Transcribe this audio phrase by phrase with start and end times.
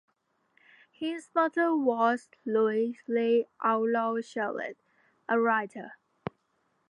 [0.91, 4.77] His mother was Louise Lee Outlaw Shallit,
[5.29, 5.91] a writer.